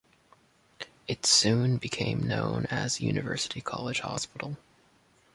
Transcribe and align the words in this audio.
It 1.07 1.27
soon 1.27 1.77
became 1.77 2.27
known 2.27 2.65
as 2.71 3.01
University 3.01 3.61
College 3.61 3.99
Hospital. 3.99 4.57